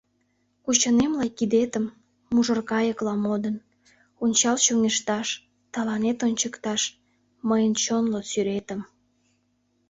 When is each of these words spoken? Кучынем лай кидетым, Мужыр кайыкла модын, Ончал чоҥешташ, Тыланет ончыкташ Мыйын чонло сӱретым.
Кучынем 0.63 1.11
лай 1.19 1.29
кидетым, 1.37 1.85
Мужыр 2.33 2.59
кайыкла 2.71 3.13
модын, 3.25 3.55
Ончал 4.23 4.55
чоҥешташ, 4.65 5.27
Тыланет 5.73 6.19
ончыкташ 6.27 6.81
Мыйын 7.47 7.73
чонло 7.83 8.19
сӱретым. 8.29 8.81